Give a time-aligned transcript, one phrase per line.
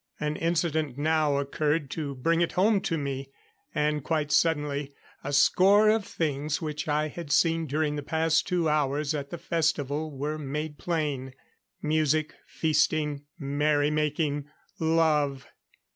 [0.19, 3.29] An incident now occurred to bring it home to me;
[3.75, 4.91] and, quite suddenly,
[5.23, 9.37] a score of things which I had seen during the past two hours at the
[9.37, 11.35] festival were made plain.
[11.83, 14.47] Music, feasting, merry making,
[14.79, 15.45] love!